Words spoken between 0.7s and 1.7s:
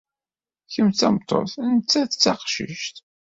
Kem d tameṭṭut,